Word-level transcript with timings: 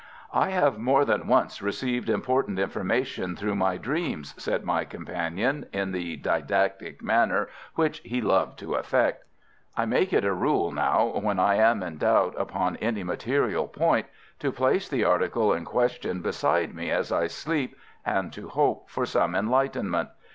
"I 0.33 0.49
have 0.49 0.79
more 0.79 1.05
than 1.05 1.27
once 1.27 1.61
received 1.61 2.09
important 2.09 2.57
information 2.57 3.35
through 3.35 3.53
my 3.53 3.77
dreams," 3.77 4.33
said 4.35 4.63
my 4.65 4.83
companion, 4.83 5.67
in 5.71 5.91
the 5.91 6.15
didactic 6.17 7.03
manner 7.03 7.49
which 7.75 7.99
he 7.99 8.19
loved 8.19 8.57
to 8.61 8.73
affect. 8.73 9.25
"I 9.77 9.85
make 9.85 10.11
it 10.11 10.25
a 10.25 10.33
rule 10.33 10.71
now 10.71 11.05
when 11.19 11.37
I 11.37 11.57
am 11.57 11.83
in 11.83 11.99
doubt 11.99 12.33
upon 12.39 12.77
any 12.77 13.03
material 13.03 13.67
point 13.67 14.07
to 14.39 14.51
place 14.51 14.89
the 14.89 15.03
article 15.03 15.53
in 15.53 15.65
question 15.65 16.23
beside 16.23 16.73
me 16.73 16.89
as 16.89 17.11
I 17.11 17.27
sleep, 17.27 17.75
and 18.03 18.33
to 18.33 18.49
hope 18.49 18.89
for 18.89 19.05
some 19.05 19.35
enlightenment. 19.35 20.09